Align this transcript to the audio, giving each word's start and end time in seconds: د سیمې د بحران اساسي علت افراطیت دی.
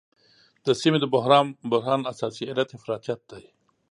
د 0.65 0.67
سیمې 0.81 0.99
د 1.01 1.05
بحران 1.71 1.99
اساسي 2.11 2.43
علت 2.51 2.69
افراطیت 2.77 3.19
دی. 3.31 3.43